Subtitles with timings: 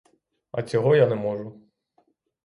[0.51, 1.59] А цього я не можу.